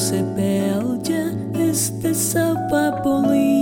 [0.00, 3.59] se belja este sapo sapapoli.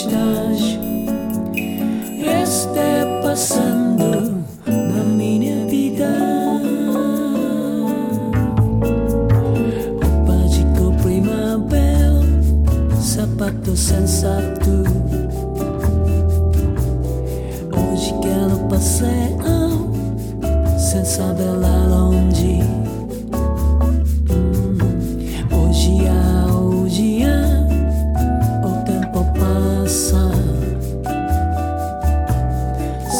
[0.00, 0.78] estás?
[2.42, 6.08] Este é passando na minha vida.
[10.02, 11.22] Roupa de cobre
[13.00, 14.84] sapato sensato.
[17.76, 19.28] Hoje quero passear
[20.78, 21.59] sem saber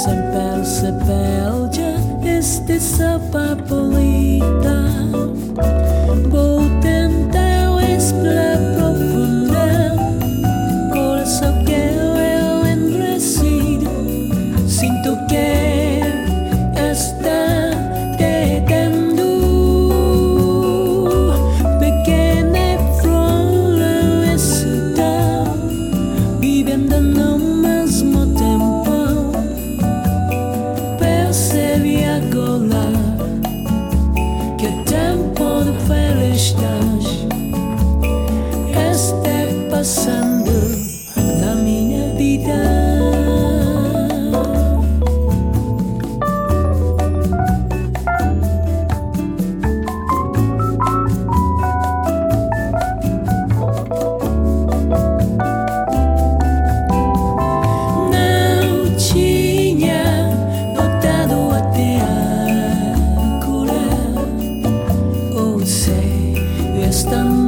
[0.00, 1.90] Sem pèl se pelja
[2.24, 4.78] este sa papolita
[6.30, 9.94] Vou tentar explorar profunda
[10.90, 13.90] Coração que eu enrecido
[14.66, 15.49] Sinto que
[31.90, 32.99] minha gola.
[67.10, 67.39] estamos.